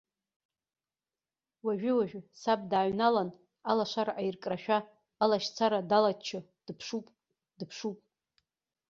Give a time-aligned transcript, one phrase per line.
[1.65, 3.29] Уажәы-уажәы саб дааҩналан,
[3.69, 4.77] алашара аиркрашәа,
[5.23, 7.05] алашьцара далаччо дыԥшуп,
[7.57, 7.97] дыԥшуп.